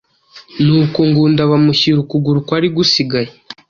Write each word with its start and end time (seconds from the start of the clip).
Nuko 0.65 0.97
Ngunda 1.09 1.41
bamushyira 1.51 1.97
ukuguru 2.01 2.39
kwari 2.47 2.67
gusigaye 2.75 3.29